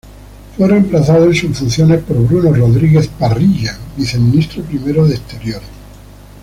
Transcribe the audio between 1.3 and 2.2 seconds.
sus funciones por